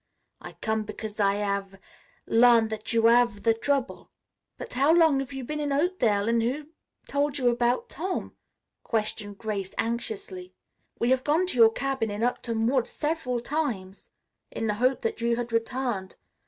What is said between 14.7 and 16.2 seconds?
hope that you had returned.